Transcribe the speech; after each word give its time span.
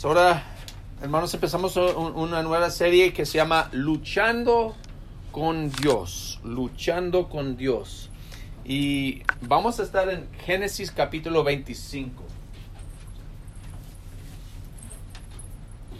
Pues 0.00 0.06
ahora, 0.06 0.42
hermanos, 1.02 1.34
empezamos 1.34 1.76
un- 1.76 2.14
una 2.14 2.42
nueva 2.42 2.70
serie 2.70 3.12
que 3.12 3.26
se 3.26 3.36
llama 3.36 3.68
Luchando 3.72 4.74
con 5.30 5.70
Dios. 5.70 6.40
Luchando 6.42 7.28
con 7.28 7.58
Dios. 7.58 8.08
Y 8.64 9.22
vamos 9.42 9.78
a 9.78 9.82
estar 9.82 10.08
en 10.08 10.26
Génesis 10.46 10.90
capítulo 10.90 11.44
25. 11.44 12.24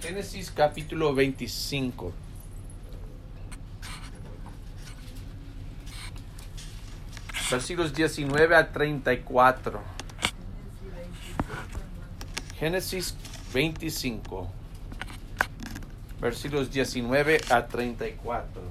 Génesis 0.00 0.50
capítulo 0.50 1.14
25. 1.14 2.14
Versículos 7.50 7.92
19 7.92 8.56
a 8.56 8.72
34. 8.72 9.78
Génesis 12.58 13.14
25. 13.52 14.48
Versículos 16.20 16.70
19 16.70 17.40
a 17.50 17.66
34. 17.66 18.62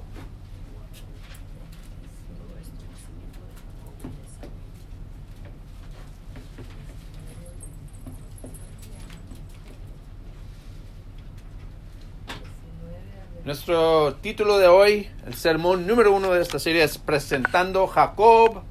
Nuestro 13.46 14.14
título 14.22 14.60
de 14.60 14.68
hoy, 14.68 15.10
el 15.26 15.34
sermón 15.34 15.88
número 15.88 16.14
uno 16.14 16.32
de 16.32 16.42
esta 16.42 16.60
serie 16.60 16.84
es 16.84 17.00
Presentando 17.00 17.88
Jacob, 17.88 18.62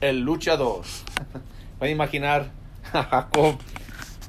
el 0.00 0.20
luchador. 0.20 0.82
Pueden 1.78 1.94
imaginar 1.94 2.50
a 2.94 3.02
Jacob 3.02 3.58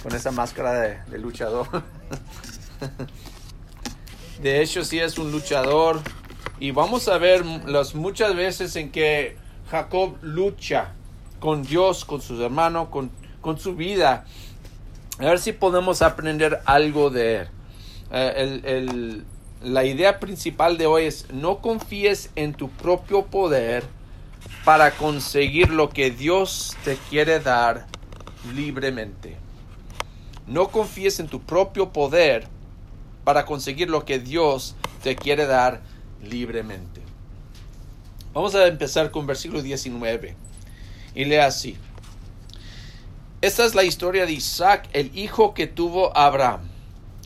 con 0.05 0.13
esa 0.13 0.29
máscara 0.29 1.03
de, 1.09 1.17
luchador. 1.17 1.67
De 4.39 4.61
hecho, 4.61 4.85
sí 4.85 4.99
es 4.99 5.17
un 5.17 5.31
luchador. 5.31 5.99
Y 6.59 6.69
vamos 6.69 7.07
a 7.07 7.17
ver 7.17 7.43
las 7.43 7.95
muchas 7.95 8.35
veces 8.35 8.75
en 8.75 8.91
que 8.91 9.35
Jacob 9.71 10.17
lucha 10.21 10.93
con 11.39 11.63
Dios, 11.63 12.05
con 12.05 12.21
sus 12.21 12.39
hermanos, 12.39 12.89
con, 12.89 13.09
con 13.41 13.57
su 13.57 13.75
vida. 13.75 14.25
A 15.17 15.25
ver 15.25 15.39
si 15.39 15.53
podemos 15.53 16.03
aprender 16.03 16.61
algo 16.65 17.09
de 17.09 17.37
él. 17.37 17.47
Eh, 18.11 19.23
la 19.63 19.85
idea 19.85 20.19
principal 20.19 20.77
de 20.77 20.85
hoy 20.85 21.05
es 21.05 21.31
no 21.33 21.63
confíes 21.63 22.29
en 22.35 22.53
tu 22.53 22.69
propio 22.69 23.25
poder 23.25 23.83
para 24.65 24.91
conseguir 24.91 25.71
lo 25.71 25.89
que 25.89 26.11
Dios 26.11 26.77
te 26.83 26.95
quiere 27.09 27.39
dar 27.39 27.87
libremente. 28.53 29.43
No 30.47 30.69
confíes 30.69 31.19
en 31.19 31.27
tu 31.27 31.41
propio 31.41 31.91
poder 31.91 32.47
para 33.23 33.45
conseguir 33.45 33.89
lo 33.89 34.05
que 34.05 34.19
Dios 34.19 34.75
te 35.03 35.15
quiere 35.15 35.45
dar 35.45 35.81
libremente. 36.21 37.01
Vamos 38.33 38.53
a 38.53 38.67
empezar 38.67 39.11
con 39.11 39.25
versículo 39.25 39.61
19. 39.61 40.35
Y 41.15 41.25
lee 41.25 41.37
así. 41.37 41.77
Esta 43.41 43.65
es 43.65 43.75
la 43.75 43.83
historia 43.83 44.25
de 44.25 44.33
Isaac, 44.33 44.89
el 44.93 45.17
hijo 45.17 45.53
que 45.53 45.67
tuvo 45.67 46.15
Abraham. 46.17 46.61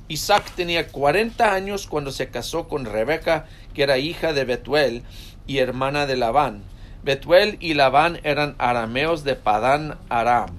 Isaac 0.07 0.51
tenía 0.55 0.87
40 0.87 1.53
años 1.53 1.87
cuando 1.87 2.11
se 2.11 2.29
casó 2.29 2.67
con 2.67 2.85
Rebeca, 2.85 3.47
que 3.73 3.83
era 3.83 3.97
hija 3.97 4.33
de 4.33 4.43
Betuel 4.43 5.03
y 5.47 5.59
hermana 5.59 6.05
de 6.05 6.17
Labán. 6.17 6.63
Betuel 7.03 7.57
y 7.59 7.73
Labán 7.73 8.19
eran 8.23 8.55
arameos 8.57 9.23
de 9.23 9.35
Padán 9.35 9.97
Aram. 10.09 10.58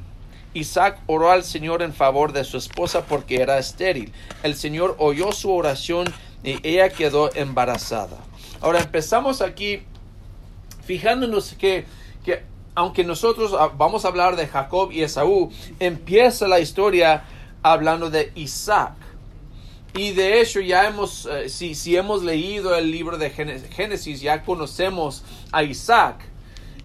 Isaac 0.55 1.01
oró 1.07 1.31
al 1.31 1.45
Señor 1.45 1.83
en 1.83 1.93
favor 1.93 2.33
de 2.33 2.45
su 2.45 2.57
esposa 2.57 3.05
porque 3.07 3.41
era 3.41 3.59
estéril. 3.59 4.13
El 4.43 4.57
Señor 4.57 4.97
oyó 4.99 5.33
su 5.33 5.53
oración 5.53 6.13
y 6.43 6.59
ella 6.67 6.89
quedó 6.89 7.31
embarazada. 7.35 8.17
Ahora 8.61 8.81
empezamos 8.81 9.41
aquí 9.43 9.83
fijándonos 10.85 11.55
que, 11.59 11.85
que 12.25 12.43
aunque 12.75 13.05
nosotros 13.05 13.53
vamos 13.77 14.05
a 14.05 14.09
hablar 14.09 14.37
de 14.37 14.47
Jacob 14.47 14.91
y 14.93 15.03
Esaú, 15.03 15.51
empieza 15.79 16.49
la 16.49 16.61
historia 16.61 17.25
hablando 17.63 18.11
de 18.11 18.33
Isaac. 18.35 18.95
Y 19.95 20.13
de 20.13 20.41
hecho 20.41 20.61
ya 20.61 20.87
hemos, 20.87 21.27
eh, 21.27 21.49
si, 21.49 21.75
si 21.75 21.97
hemos 21.97 22.23
leído 22.23 22.77
el 22.77 22.91
libro 22.91 23.19
de 23.19 23.33
Géne- 23.33 23.61
Génesis, 23.71 24.21
ya 24.21 24.43
conocemos 24.45 25.25
a 25.53 25.63
Isaac. 25.65 26.30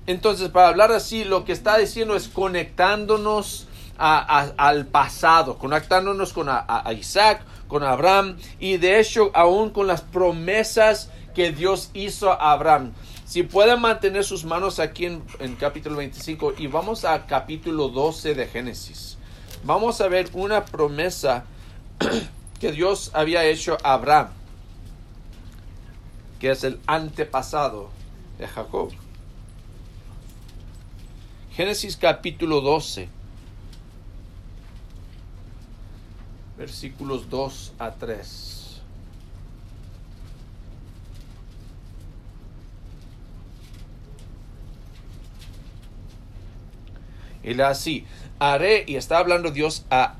Entonces, 0.08 0.50
para 0.50 0.68
hablar 0.68 0.92
así, 0.92 1.24
lo 1.24 1.46
que 1.46 1.52
está 1.52 1.78
diciendo 1.78 2.16
es 2.16 2.28
conectándonos 2.28 3.68
al 3.98 4.86
pasado, 4.88 5.58
conectándonos 5.58 6.34
con 6.34 6.50
Isaac, 6.98 7.42
con 7.68 7.84
Abraham 7.84 8.38
y 8.60 8.78
de 8.78 9.00
hecho 9.00 9.32
aún 9.34 9.70
con 9.70 9.88
las 9.88 10.02
promesas 10.02 11.10
que 11.34 11.52
Dios 11.52 11.92
hizo 11.94 12.32
a 12.32 12.52
Abraham. 12.52 12.94
Si 13.26 13.44
pueden 13.44 13.82
mantener 13.82 14.24
sus 14.24 14.46
manos 14.46 14.80
aquí 14.80 15.06
en, 15.06 15.24
en 15.40 15.56
capítulo 15.56 15.98
25 15.98 16.54
y 16.58 16.68
vamos 16.68 17.06
a 17.06 17.26
capítulo 17.26 17.90
12 17.90 18.36
de 18.36 18.48
Génesis. 18.48 19.18
Vamos 19.64 20.00
a 20.02 20.08
ver 20.08 20.30
una 20.34 20.66
promesa 20.66 21.46
que 22.60 22.72
Dios 22.72 23.12
había 23.14 23.44
hecho 23.46 23.78
a 23.84 23.94
Abraham, 23.94 24.28
que 26.40 26.52
es 26.52 26.64
el 26.64 26.80
antepasado 26.86 27.90
de 28.38 28.48
Jacob. 28.48 28.92
Génesis 31.56 31.96
capítulo 31.96 32.60
12, 32.60 33.08
versículos 36.58 37.30
2 37.30 37.74
a 37.80 37.92
3. 37.92 38.82
Y 47.44 47.54
le 47.54 47.64
así, 47.64 48.06
haré, 48.38 48.84
y 48.86 48.98
está 48.98 49.20
hablando 49.20 49.50
Dios 49.52 49.86
a 49.90 50.14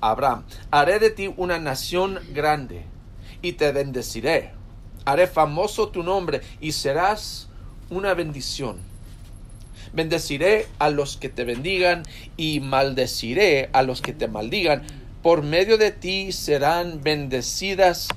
Abraham, 0.00 0.44
haré 0.70 1.00
de 1.00 1.10
ti 1.10 1.34
una 1.36 1.58
nación 1.58 2.20
grande 2.32 2.84
y 3.42 3.54
te 3.54 3.72
bendeciré. 3.72 4.52
Haré 5.04 5.26
famoso 5.26 5.88
tu 5.88 6.04
nombre 6.04 6.42
y 6.60 6.70
serás 6.70 7.48
una 7.90 8.14
bendición. 8.14 8.95
Bendeciré 9.96 10.68
a 10.78 10.90
los 10.90 11.16
que 11.16 11.28
te 11.28 11.44
bendigan 11.44 12.04
y 12.36 12.60
maldeciré 12.60 13.70
a 13.72 13.82
los 13.82 14.02
que 14.02 14.12
te 14.12 14.28
maldigan. 14.28 14.82
Por 15.22 15.42
medio 15.42 15.78
de 15.78 15.90
ti 15.90 16.30
serán 16.32 17.02
bendecidas 17.02 18.08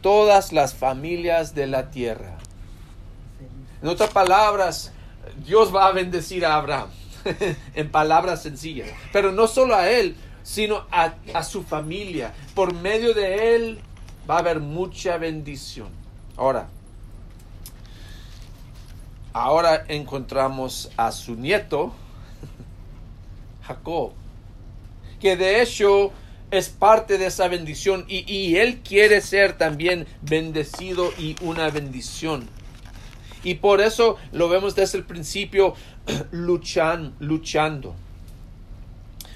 todas 0.00 0.52
las 0.52 0.74
familias 0.74 1.54
de 1.54 1.66
la 1.66 1.90
tierra. 1.90 2.38
En 3.82 3.88
otras 3.88 4.10
palabras, 4.10 4.92
Dios 5.44 5.74
va 5.74 5.88
a 5.88 5.92
bendecir 5.92 6.46
a 6.46 6.54
Abraham 6.54 6.88
en 7.74 7.90
palabras 7.90 8.42
sencillas. 8.42 8.88
Pero 9.12 9.32
no 9.32 9.46
solo 9.46 9.74
a 9.74 9.90
él, 9.90 10.16
sino 10.42 10.86
a, 10.90 11.42
su 11.42 11.62
familia. 11.62 12.32
Por 12.54 12.74
medio 12.74 13.12
de 13.12 13.56
él 13.56 13.80
va 14.28 14.36
a 14.36 14.38
haber 14.38 14.60
mucha 14.60 15.16
bendición. 15.18 15.88
Ahora, 16.36 16.68
ahora 19.34 19.84
encontramos 19.88 20.90
a 20.96 21.12
su 21.12 21.34
nieto, 21.34 21.92
Jacob, 23.66 24.12
que 25.20 25.36
de 25.36 25.60
hecho 25.60 26.12
es 26.50 26.68
parte 26.68 27.18
de 27.18 27.26
esa 27.26 27.48
bendición 27.48 28.04
y, 28.08 28.56
él 28.56 28.80
quiere 28.82 29.20
ser 29.20 29.58
también 29.58 30.06
bendecido 30.22 31.12
y 31.18 31.36
una 31.42 31.68
bendición. 31.68 32.48
Y 33.42 33.54
por 33.54 33.80
eso 33.80 34.16
lo 34.32 34.48
vemos 34.48 34.74
desde 34.74 34.98
el 34.98 35.04
principio 35.04 35.74
luchan, 36.30 37.14
luchando. 37.18 37.94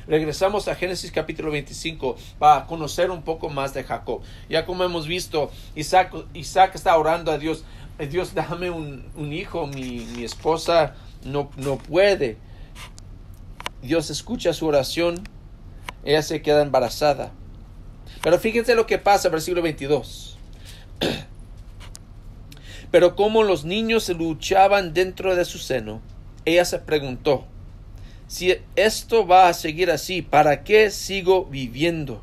Regresamos 0.06 0.68
a 0.68 0.74
Génesis 0.74 1.12
capítulo 1.12 1.50
25 1.50 2.16
para 2.38 2.66
conocer 2.66 3.10
un 3.10 3.22
poco 3.22 3.50
más 3.50 3.74
de 3.74 3.84
Jacob. 3.84 4.22
Ya 4.48 4.64
como 4.64 4.84
hemos 4.84 5.06
visto, 5.06 5.50
Isaac 5.74 6.74
está 6.74 6.96
orando 6.96 7.30
a 7.30 7.36
Dios. 7.36 7.64
"Eh, 7.98 8.06
Dios, 8.06 8.34
dame 8.34 8.70
un, 8.70 9.04
un 9.16 9.32
hijo, 9.32 9.66
mi, 9.66 10.06
mi 10.16 10.24
esposa 10.24 10.94
no, 11.24 11.50
no 11.56 11.78
puede. 11.78 12.36
Dios 13.82 14.10
escucha 14.10 14.52
su 14.52 14.66
oración, 14.66 15.22
ella 16.04 16.22
se 16.22 16.42
queda 16.42 16.62
embarazada. 16.62 17.32
Pero 18.22 18.38
fíjense 18.38 18.74
lo 18.74 18.86
que 18.86 18.98
pasa, 18.98 19.28
versículo 19.28 19.62
22. 19.62 20.38
Pero 22.90 23.16
como 23.16 23.42
los 23.42 23.64
niños 23.64 24.08
luchaban 24.08 24.94
dentro 24.94 25.36
de 25.36 25.44
su 25.44 25.58
seno, 25.58 26.00
ella 26.44 26.64
se 26.64 26.78
preguntó, 26.78 27.44
si 28.26 28.56
esto 28.76 29.26
va 29.26 29.48
a 29.48 29.54
seguir 29.54 29.90
así, 29.90 30.22
¿para 30.22 30.64
qué 30.64 30.90
sigo 30.90 31.44
viviendo? 31.44 32.22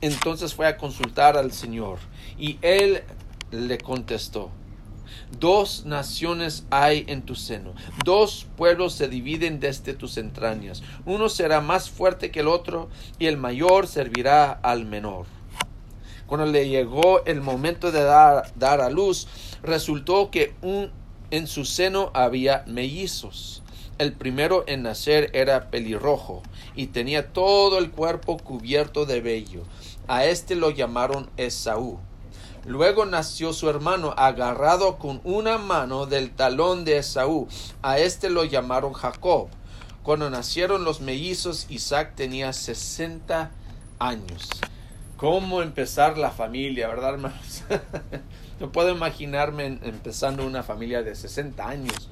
Entonces 0.00 0.54
fue 0.54 0.66
a 0.66 0.76
consultar 0.76 1.36
al 1.36 1.52
Señor 1.52 1.98
y 2.38 2.58
él 2.62 3.02
le 3.50 3.78
contestó, 3.78 4.50
Dos 5.38 5.84
naciones 5.84 6.64
hay 6.70 7.04
en 7.08 7.22
tu 7.22 7.34
seno, 7.34 7.74
dos 8.04 8.46
pueblos 8.56 8.94
se 8.94 9.08
dividen 9.08 9.60
desde 9.60 9.94
tus 9.94 10.16
entrañas. 10.16 10.82
Uno 11.06 11.28
será 11.28 11.60
más 11.60 11.90
fuerte 11.90 12.30
que 12.30 12.40
el 12.40 12.48
otro, 12.48 12.88
y 13.18 13.26
el 13.26 13.36
mayor 13.36 13.86
servirá 13.86 14.52
al 14.52 14.84
menor. 14.84 15.26
Cuando 16.26 16.46
le 16.46 16.68
llegó 16.68 17.24
el 17.24 17.40
momento 17.40 17.90
de 17.90 18.02
dar, 18.04 18.52
dar 18.54 18.80
a 18.80 18.90
luz, 18.90 19.26
resultó 19.62 20.30
que 20.30 20.54
un, 20.62 20.90
en 21.30 21.46
su 21.46 21.64
seno 21.64 22.10
había 22.14 22.64
mellizos. 22.66 23.62
El 23.98 24.12
primero 24.14 24.64
en 24.66 24.82
nacer 24.82 25.30
era 25.34 25.70
pelirrojo 25.70 26.42
y 26.74 26.86
tenía 26.86 27.32
todo 27.32 27.78
el 27.78 27.90
cuerpo 27.90 28.38
cubierto 28.38 29.04
de 29.04 29.20
vello. 29.20 29.64
A 30.08 30.24
este 30.24 30.54
lo 30.54 30.70
llamaron 30.70 31.28
Esaú. 31.36 31.98
Luego 32.66 33.06
nació 33.06 33.52
su 33.52 33.70
hermano 33.70 34.14
agarrado 34.16 34.98
con 34.98 35.20
una 35.24 35.56
mano 35.56 36.06
del 36.06 36.30
talón 36.30 36.84
de 36.84 36.98
Esaú. 36.98 37.48
A 37.82 37.98
este 37.98 38.28
lo 38.28 38.44
llamaron 38.44 38.92
Jacob. 38.92 39.48
Cuando 40.02 40.28
nacieron 40.28 40.84
los 40.84 41.00
mellizos, 41.00 41.66
Isaac 41.70 42.12
tenía 42.16 42.52
sesenta 42.52 43.50
años. 43.98 44.48
¿Cómo 45.16 45.62
empezar 45.62 46.18
la 46.18 46.30
familia, 46.30 46.88
verdad, 46.88 47.14
hermanos? 47.14 47.62
no 48.60 48.72
puedo 48.72 48.90
imaginarme 48.90 49.78
empezando 49.82 50.46
una 50.46 50.62
familia 50.62 51.02
de 51.02 51.14
60 51.14 51.66
años. 51.66 52.08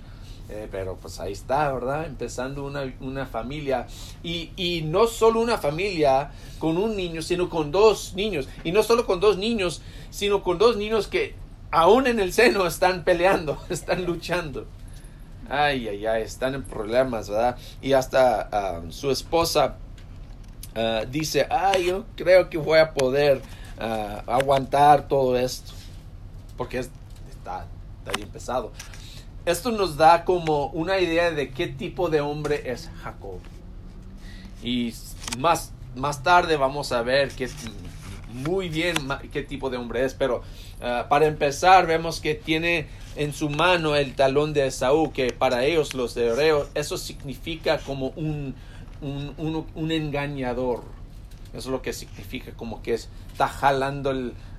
Eh, 0.51 0.67
pero 0.71 0.97
pues 0.97 1.21
ahí 1.21 1.33
está, 1.33 1.71
¿verdad? 1.73 2.07
Empezando 2.07 2.65
una, 2.65 2.95
una 3.01 3.27
familia. 3.27 3.87
Y, 4.23 4.51
y, 4.57 4.83
no 4.83 5.07
solo 5.07 5.41
una 5.41 5.59
familia 5.59 6.31
con 6.59 6.79
un 6.79 6.97
niño, 6.97 7.21
sino 7.21 7.51
con 7.51 7.71
dos 7.71 8.15
niños. 8.15 8.49
Y 8.65 8.73
no 8.73 8.83
solo 8.83 9.05
con 9.05 9.21
dos 9.21 9.37
niños, 9.37 9.83
sino 10.11 10.43
con 10.43 10.57
dos 10.59 10.77
niños 10.77 11.07
que 11.07 11.35
aún 11.71 12.07
en 12.07 12.19
el 12.19 12.33
seno 12.33 12.67
están 12.67 13.05
peleando, 13.05 13.59
están 13.69 14.07
luchando. 14.07 14.67
Ay, 15.51 15.89
ay, 15.89 16.07
ay, 16.07 16.23
están 16.23 16.55
en 16.55 16.63
problemas, 16.63 17.29
¿verdad? 17.29 17.57
Y 17.83 17.93
hasta 17.93 18.49
ah, 18.51 18.83
su 18.89 19.11
esposa 19.11 19.77
ah, 20.75 21.03
dice, 21.11 21.47
ay, 21.51 21.87
yo 21.87 22.05
creo 22.17 22.49
que 22.49 22.57
voy 22.57 22.79
a 22.79 22.95
poder 22.95 23.43
ah, 23.79 24.23
aguantar 24.27 25.09
todo 25.09 25.37
esto. 25.37 25.73
Porque 26.57 26.79
está, 26.79 27.67
está 28.01 28.13
bien 28.17 28.29
pesado 28.31 28.73
esto 29.51 29.71
nos 29.71 29.97
da 29.97 30.25
como 30.25 30.67
una 30.69 30.99
idea 30.99 31.31
de 31.31 31.51
qué 31.51 31.69
tipo 31.69 32.11
de 32.11 32.21
hombre 32.21 32.71
es 32.71 32.91
Jacob. 33.03 33.41
Y 34.63 34.93
más, 35.39 35.73
más 35.97 36.23
tarde 36.23 36.57
vamos 36.57 36.93
a 36.93 37.03
ver 37.03 37.31
qué, 37.31 37.49
muy 38.33 38.69
bien 38.69 38.97
qué 39.33 39.43
tipo 39.43 39.71
de 39.71 39.77
hombre 39.77 40.05
es, 40.05 40.15
pero 40.15 40.43
ah, 40.83 41.07
para 41.09 41.27
empezar 41.27 41.87
vemos 41.87 42.21
que 42.21 42.35
tiene 42.35 42.87
en 43.17 43.33
su 43.33 43.49
mano 43.49 43.97
el 43.97 44.15
talón 44.15 44.53
de 44.53 44.67
Esaú, 44.67 45.13
que 45.13 45.33
para 45.33 45.65
ellos 45.65 45.95
los 45.95 46.17
hebreos 46.17 46.69
eso 46.75 46.99
significa 46.99 47.79
como 47.79 48.09
un, 48.17 48.55
un, 49.01 49.91
engañador. 49.91 50.83
Eso 51.51 51.59
es 51.59 51.67
lo 51.67 51.81
que 51.81 51.95
significa, 51.95 52.53
como 52.53 52.83
que 52.83 52.93
está 52.95 53.49
jalando 53.49 54.13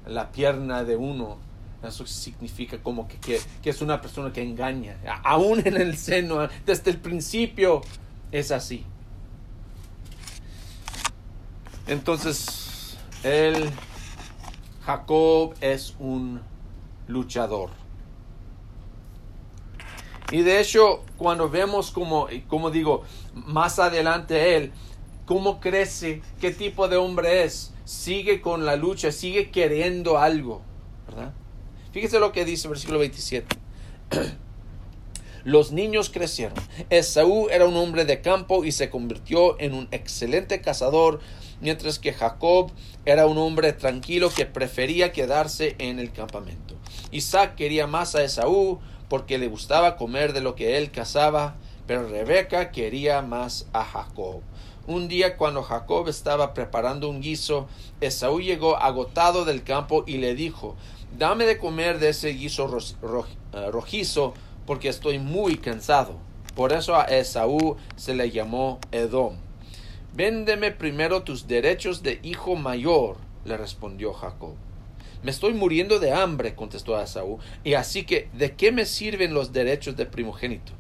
la 0.08 0.32
pierna 0.32 0.84
de 0.84 0.96
uno 0.96 1.38
eso 1.84 2.06
significa 2.06 2.78
como 2.78 3.08
que, 3.08 3.40
es 3.64 3.82
una 3.82 4.02
persona 4.02 4.34
que 4.34 4.42
engaña. 4.44 4.98
Aún 5.24 5.62
en 5.66 5.78
el 5.78 5.98
seno, 5.98 6.48
desde 6.66 6.92
el 6.92 6.98
principio, 6.98 7.82
es 8.32 8.52
así. 8.52 8.86
Entonces, 11.88 12.98
el 13.24 13.70
Jacob 14.86 15.56
es 15.62 15.96
un 16.00 16.42
luchador. 17.08 17.72
Y 20.32 20.42
de 20.42 20.60
hecho, 20.60 21.04
cuando 21.18 21.50
vemos 21.50 21.90
como, 21.90 22.28
como 22.48 22.70
digo, 22.70 23.04
más 23.34 23.80
adelante 23.80 24.56
él, 24.56 24.72
cómo 25.26 25.60
crece, 25.60 26.22
qué 26.40 26.52
tipo 26.52 26.88
de 26.88 26.98
hombre 26.98 27.44
es, 27.44 27.74
sigue 27.86 28.42
con 28.42 28.66
la 28.66 28.76
lucha, 28.76 29.12
sigue 29.12 29.50
queriendo 29.50 30.20
algo, 30.20 30.62
¿verdad? 31.08 31.34
Fíjese 31.92 32.20
lo 32.20 32.32
que 32.32 32.46
dice 32.46 32.68
el 32.68 32.72
versículo 32.72 33.00
27. 33.00 33.56
Los 35.44 35.72
niños 35.72 36.10
crecieron. 36.10 36.58
Esaú 36.90 37.48
era 37.50 37.66
un 37.66 37.76
hombre 37.78 38.06
de 38.06 38.22
campo 38.22 38.64
y 38.64 38.72
se 38.72 38.90
convirtió 38.90 39.60
en 39.60 39.74
un 39.74 39.88
excelente 39.92 40.62
cazador, 40.62 41.20
mientras 41.62 41.98
que 41.98 42.14
Jacob 42.14 42.72
era 43.06 43.26
un 43.26 43.38
hombre 43.38 43.74
tranquilo 43.74 44.30
que 44.30 44.46
prefería 44.46 45.12
quedarse 45.12 45.76
en 45.80 45.98
el 45.98 46.12
campamento. 46.12 46.76
Isaac 47.12 47.56
quería 47.56 47.88
más 47.88 48.14
a 48.14 48.24
Esaú 48.24 48.80
porque 49.08 49.40
le 49.40 49.48
gustaba 49.48 49.98
comer 49.98 50.34
de 50.34 50.42
lo 50.42 50.54
que 50.54 50.78
él 50.78 50.92
cazaba, 50.92 51.56
pero 51.88 52.08
Rebeca 52.08 52.72
quería 52.72 53.24
más 53.24 53.66
a 53.74 53.84
Jacob. 53.84 54.42
Un 54.86 55.08
día 55.08 55.38
cuando 55.38 55.64
Jacob 55.64 56.08
estaba 56.08 56.54
preparando 56.54 57.10
un 57.10 57.22
guiso, 57.22 57.68
Esaú 58.02 58.42
llegó 58.42 58.78
agotado 58.78 59.46
del 59.46 59.64
campo 59.64 60.04
y 60.06 60.18
le 60.18 60.36
dijo 60.36 60.76
dame 61.18 61.46
de 61.46 61.58
comer 61.58 62.00
de 62.00 62.10
ese 62.10 62.30
guiso 62.30 62.78
eh, 63.54 63.72
rojizo, 63.72 64.34
porque 64.66 64.90
estoy 64.90 65.20
muy 65.20 65.58
cansado. 65.58 66.18
Por 66.56 66.74
eso 66.74 66.96
a 66.96 67.04
Esaú 67.04 67.78
se 67.96 68.14
le 68.14 68.32
llamó 68.32 68.80
Edom. 68.92 69.38
Véndeme 70.14 70.72
primero 70.72 71.24
tus 71.24 71.48
derechos 71.48 72.04
de 72.04 72.20
hijo 72.24 72.56
mayor, 72.56 73.18
le 73.46 73.58
respondió 73.58 74.14
Jacob. 74.14 74.56
Me 75.24 75.32
estoy 75.32 75.54
muriendo 75.54 76.00
de 76.00 76.12
hambre, 76.14 76.56
contestó 76.56 77.00
Esaú, 77.02 77.40
y 77.64 77.74
así 77.74 78.04
que, 78.04 78.30
¿de 78.34 78.56
qué 78.56 78.72
me 78.72 78.86
sirven 78.86 79.34
los 79.34 79.54
derechos 79.54 79.96
de 79.98 80.06
primogénito? 80.06 80.74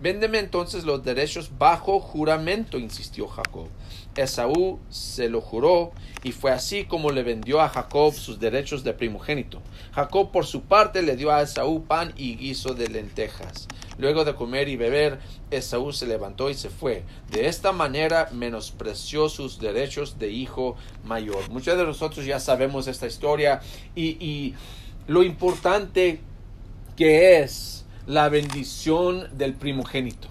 Véndeme 0.00 0.38
entonces 0.38 0.84
los 0.84 1.02
derechos 1.02 1.50
bajo 1.58 1.98
juramento, 1.98 2.78
insistió 2.78 3.26
Jacob. 3.26 3.66
Esaú 4.14 4.78
se 4.90 5.28
lo 5.28 5.40
juró 5.40 5.92
y 6.22 6.32
fue 6.32 6.52
así 6.52 6.84
como 6.84 7.10
le 7.10 7.22
vendió 7.22 7.60
a 7.60 7.68
Jacob 7.68 8.12
sus 8.14 8.38
derechos 8.38 8.84
de 8.84 8.92
primogénito. 8.92 9.60
Jacob 9.92 10.30
por 10.30 10.46
su 10.46 10.62
parte 10.62 11.02
le 11.02 11.16
dio 11.16 11.32
a 11.32 11.42
Esaú 11.42 11.84
pan 11.84 12.12
y 12.16 12.36
guiso 12.36 12.74
de 12.74 12.88
lentejas. 12.88 13.66
Luego 13.98 14.24
de 14.24 14.36
comer 14.36 14.68
y 14.68 14.76
beber, 14.76 15.18
Esaú 15.50 15.92
se 15.92 16.06
levantó 16.06 16.48
y 16.48 16.54
se 16.54 16.70
fue. 16.70 17.02
De 17.30 17.48
esta 17.48 17.72
manera 17.72 18.28
menospreció 18.32 19.28
sus 19.28 19.58
derechos 19.58 20.18
de 20.18 20.30
hijo 20.30 20.76
mayor. 21.04 21.50
Muchos 21.50 21.76
de 21.76 21.84
nosotros 21.84 22.24
ya 22.24 22.38
sabemos 22.38 22.86
esta 22.86 23.08
historia 23.08 23.60
y, 23.96 24.24
y 24.24 24.54
lo 25.08 25.24
importante 25.24 26.20
que 26.96 27.40
es 27.40 27.84
la 28.08 28.30
bendición 28.30 29.28
del 29.36 29.54
primogénito. 29.54 30.28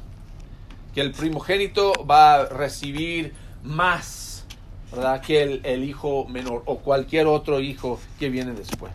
Que 0.95 1.01
el 1.01 1.11
primogénito 1.11 1.93
va 2.09 2.33
a 2.33 2.45
recibir 2.47 3.33
más 3.63 4.45
¿verdad? 4.91 5.21
que 5.21 5.61
el, 5.63 5.83
hijo 5.83 6.25
menor 6.25 6.63
o 6.65 6.79
cualquier 6.79 7.27
otro 7.27 7.61
hijo 7.61 7.99
que 8.19 8.29
viene 8.29 8.53
después. 8.53 8.93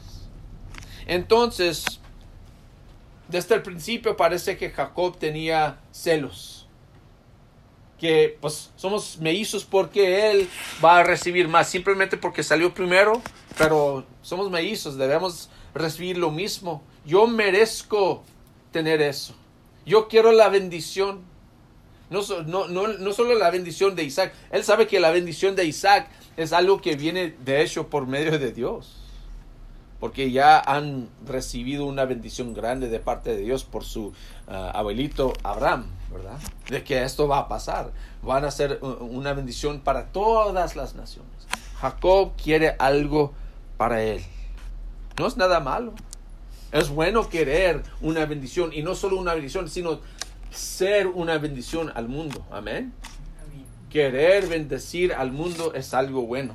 Entonces, 1.06 1.84
desde 3.28 3.54
el 3.54 3.62
principio 3.62 4.16
parece 4.16 4.56
que 4.56 4.70
Jacob 4.70 5.16
tenía 5.16 5.78
celos. 5.92 6.66
Que 8.00 8.36
pues 8.40 8.72
somos 8.74 9.18
mellizos 9.18 9.64
porque 9.64 10.32
él 10.32 10.48
va 10.84 10.98
a 10.98 11.04
recibir 11.04 11.46
más, 11.46 11.68
simplemente 11.68 12.16
porque 12.16 12.42
salió 12.42 12.74
primero, 12.74 13.22
pero 13.56 14.04
somos 14.22 14.50
mellizos, 14.50 14.96
debemos 14.96 15.50
recibir 15.72 16.18
lo 16.18 16.32
mismo. 16.32 16.82
Yo 17.06 17.28
merezco 17.28 18.24
tener 18.72 19.00
eso. 19.00 19.34
Yo 19.86 20.08
quiero 20.08 20.32
la 20.32 20.48
bendición. 20.48 21.20
No, 22.10 22.20
no, 22.46 22.68
no, 22.68 22.88
no, 22.88 23.12
solo 23.12 23.34
la 23.34 23.50
bendición 23.50 23.94
de 23.96 24.04
Isaac. 24.04 24.34
Él 24.50 24.64
sabe 24.64 24.86
que 24.86 25.00
la 25.00 25.10
bendición 25.10 25.56
de 25.56 25.64
Isaac 25.64 26.08
es 26.36 26.52
algo 26.52 26.80
que 26.80 26.96
viene 26.96 27.34
de 27.44 27.62
hecho 27.62 27.88
por 27.88 28.06
medio 28.06 28.38
de 28.38 28.52
Dios. 28.52 28.98
Porque 29.98 30.30
ya 30.30 30.58
han 30.58 31.08
recibido 31.24 31.86
una 31.86 32.04
bendición 32.04 32.54
grande 32.54 32.88
de 32.88 32.98
parte 32.98 33.30
de 33.30 33.42
Dios 33.42 33.64
por 33.64 33.84
su 33.84 34.12
ah, 34.48 34.72
abuelito 34.74 35.32
Abraham, 35.44 35.86
¿verdad? 36.12 36.38
De 36.68 36.82
que 36.82 37.02
esto 37.02 37.28
va 37.28 37.38
a 37.38 37.48
pasar. 37.48 37.92
Van 38.22 38.44
a 38.44 38.50
ser 38.50 38.80
una 38.82 39.32
bendición 39.32 39.80
para 39.80 40.06
todas 40.08 40.74
las 40.74 40.94
naciones. 40.96 41.30
Jacob 41.80 42.32
quiere 42.36 42.74
algo 42.78 43.32
para 43.76 44.02
él. 44.02 44.22
No 45.18 45.26
es 45.26 45.36
nada 45.36 45.60
malo. 45.60 45.94
Es 46.72 46.88
bueno 46.88 47.28
querer 47.28 47.82
una 48.00 48.24
bendición 48.24 48.72
y 48.72 48.82
no 48.82 48.94
solo 48.94 49.18
una 49.18 49.34
bendición, 49.34 49.68
sino 49.68 50.00
ser 50.50 51.06
una 51.06 51.36
bendición 51.36 51.92
al 51.94 52.08
mundo. 52.08 52.44
Amén. 52.50 52.94
Querer 53.90 54.46
bendecir 54.46 55.12
al 55.12 55.32
mundo 55.32 55.74
es 55.74 55.92
algo 55.92 56.22
bueno. 56.22 56.54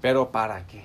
Pero 0.00 0.32
¿para 0.32 0.66
qué? 0.66 0.84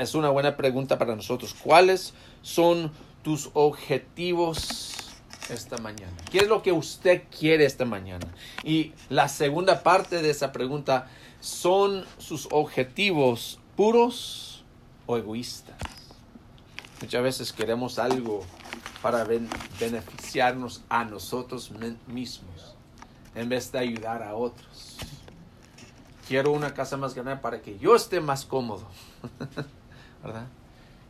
Es 0.00 0.14
una 0.14 0.30
buena 0.30 0.56
pregunta 0.56 0.98
para 0.98 1.14
nosotros. 1.14 1.54
¿Cuáles 1.62 2.14
son 2.40 2.90
tus 3.22 3.50
objetivos 3.52 5.10
esta 5.50 5.76
mañana? 5.76 6.16
¿Qué 6.30 6.38
es 6.38 6.48
lo 6.48 6.62
que 6.62 6.72
usted 6.72 7.24
quiere 7.36 7.66
esta 7.66 7.84
mañana? 7.84 8.26
Y 8.64 8.92
la 9.10 9.28
segunda 9.28 9.82
parte 9.82 10.22
de 10.22 10.30
esa 10.30 10.50
pregunta, 10.50 11.10
¿son 11.40 12.06
sus 12.16 12.48
objetivos 12.52 13.58
puros? 13.76 14.47
O 15.08 15.16
egoístas. 15.16 15.76
Muchas 17.00 17.22
veces 17.22 17.52
queremos 17.52 17.98
algo 17.98 18.44
para 19.02 19.24
beneficiarnos 19.80 20.82
a 20.88 21.04
nosotros 21.04 21.72
mismos 22.06 22.76
en 23.34 23.48
vez 23.48 23.72
de 23.72 23.78
ayudar 23.78 24.22
a 24.22 24.34
otros. 24.34 24.98
Quiero 26.28 26.52
una 26.52 26.74
casa 26.74 26.98
más 26.98 27.14
grande 27.14 27.36
para 27.36 27.62
que 27.62 27.78
yo 27.78 27.96
esté 27.96 28.20
más 28.20 28.44
cómodo. 28.44 28.86
¿Verdad? 30.22 30.46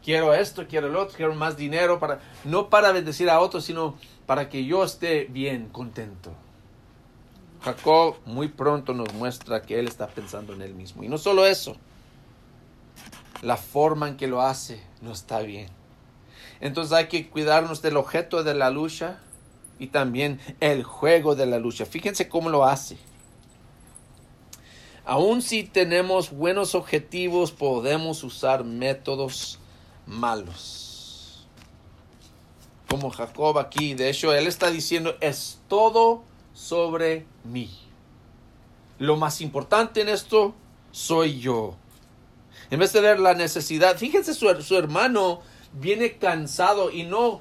Quiero 0.04 0.32
esto, 0.32 0.66
quiero 0.68 0.86
el 0.86 0.96
otro, 0.96 1.16
quiero 1.16 1.34
más 1.34 1.56
dinero 1.56 1.98
para 1.98 2.20
no 2.44 2.70
para 2.70 2.92
bendecir 2.92 3.28
a 3.28 3.40
otros, 3.40 3.64
sino 3.64 3.96
para 4.26 4.48
que 4.48 4.64
yo 4.64 4.84
esté 4.84 5.24
bien, 5.24 5.68
contento. 5.70 6.32
Jacob 7.62 8.14
muy 8.26 8.46
pronto 8.46 8.94
nos 8.94 9.12
muestra 9.14 9.62
que 9.62 9.80
él 9.80 9.88
está 9.88 10.06
pensando 10.06 10.52
en 10.52 10.62
él 10.62 10.74
mismo. 10.74 11.02
Y 11.02 11.08
no 11.08 11.18
solo 11.18 11.46
eso, 11.46 11.76
la 13.42 13.56
forma 13.56 14.08
en 14.08 14.16
que 14.16 14.26
lo 14.26 14.42
hace 14.42 14.82
no 15.00 15.12
está 15.12 15.40
bien. 15.40 15.68
Entonces 16.60 16.92
hay 16.92 17.08
que 17.08 17.28
cuidarnos 17.28 17.82
del 17.82 17.96
objeto 17.96 18.42
de 18.42 18.54
la 18.54 18.70
lucha 18.70 19.20
y 19.78 19.88
también 19.88 20.40
el 20.60 20.82
juego 20.82 21.36
de 21.36 21.46
la 21.46 21.58
lucha. 21.58 21.86
Fíjense 21.86 22.28
cómo 22.28 22.50
lo 22.50 22.64
hace. 22.64 22.98
Aun 25.04 25.40
si 25.40 25.64
tenemos 25.64 26.30
buenos 26.30 26.74
objetivos, 26.74 27.52
podemos 27.52 28.22
usar 28.24 28.64
métodos 28.64 29.58
malos. 30.06 31.46
Como 32.88 33.10
Jacob 33.10 33.58
aquí, 33.58 33.94
de 33.94 34.10
hecho, 34.10 34.34
él 34.34 34.46
está 34.46 34.70
diciendo, 34.70 35.14
es 35.20 35.60
todo 35.68 36.24
sobre 36.52 37.24
mí. 37.44 37.70
Lo 38.98 39.16
más 39.16 39.40
importante 39.40 40.00
en 40.00 40.08
esto 40.08 40.54
soy 40.90 41.38
yo. 41.38 41.76
En 42.70 42.78
vez 42.78 42.92
de 42.92 43.00
ver 43.00 43.20
la 43.20 43.34
necesidad, 43.34 43.96
fíjense, 43.96 44.34
su, 44.34 44.48
su 44.62 44.76
hermano 44.76 45.40
viene 45.72 46.16
cansado 46.16 46.90
y 46.90 47.04
no, 47.04 47.40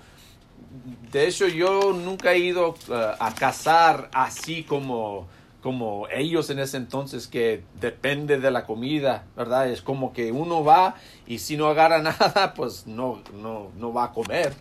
de 1.12 1.28
hecho 1.28 1.48
yo 1.48 1.94
nunca 1.94 2.34
he 2.34 2.40
ido 2.40 2.76
uh, 2.90 2.94
a 3.20 3.34
cazar 3.36 4.10
así 4.14 4.64
como 4.64 5.28
como 5.68 6.08
ellos 6.10 6.50
en 6.50 6.60
ese 6.60 6.78
entonces 6.78 7.28
que 7.28 7.64
depende 7.82 8.40
de 8.40 8.52
la 8.52 8.66
comida, 8.66 9.26
¿verdad? 9.36 9.70
Es 9.70 9.82
como 9.82 10.14
que 10.14 10.32
uno 10.32 10.64
va 10.64 10.96
y 11.26 11.40
si 11.40 11.58
no 11.58 11.68
agarra 11.68 12.02
nada, 12.02 12.54
pues 12.54 12.88
no, 12.88 13.22
no, 13.34 13.70
no 13.78 13.92
va 13.92 14.06
a 14.06 14.12
comer. 14.14 14.54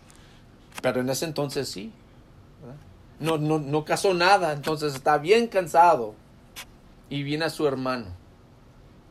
Pero 0.83 1.03
en 1.03 1.09
ese 1.09 1.27
entonces 1.27 1.69
sí. 1.69 1.93
No, 3.21 3.39
no, 3.39 3.61
no 3.61 3.85
cazó 3.85 4.15
nada, 4.15 4.53
entonces 4.53 4.95
está 4.95 5.19
bien 5.19 5.47
cansado. 5.47 6.15
Y 7.09 7.23
viene 7.23 7.45
a 7.45 7.51
su 7.51 7.69
hermano. 7.69 8.07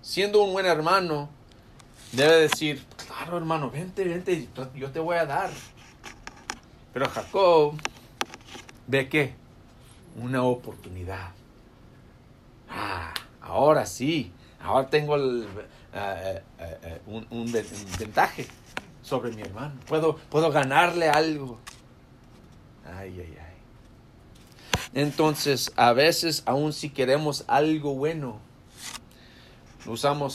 Siendo 0.05 0.43
un 0.43 0.53
buen 0.53 0.67
hermano, 0.67 1.29
debe 2.11 2.41
decir, 2.41 2.85
claro 3.07 3.37
hermano, 3.37 3.71
vente, 3.71 4.03
vente, 4.03 4.47
yo 4.75 4.91
te 4.91 4.99
voy 4.99 5.17
a 5.17 5.25
dar. 5.25 5.49
Pero 6.93 7.09
Jacob 7.09 7.73
ve 8.85 9.09
que 9.09 9.33
una 10.21 10.43
oportunidad. 10.43 11.31
Ah, 12.69 13.15
ahora 13.41 13.87
sí, 13.87 14.31
ahora 14.61 14.87
tengo 14.87 15.17
eh, 15.17 15.43
eh, 15.91 16.43
eh, 16.59 17.01
un, 17.07 17.25
un, 17.31 17.51
ventaje 17.51 18.45
sobre 19.01 19.31
mi 19.31 19.41
hermano. 19.41 19.73
Puedo, 19.87 20.17
puedo 20.29 20.51
ganarle 20.51 21.09
algo. 21.09 21.57
Ay, 22.85 23.21
ay, 23.21 23.37
ay. 23.39 23.57
Entonces, 24.93 25.73
a 25.75 25.93
veces, 25.93 26.43
aun 26.45 26.73
si 26.73 26.91
queremos 26.91 27.43
algo 27.47 27.95
bueno, 27.95 28.39
lo 29.85 29.93
usamos 29.93 30.33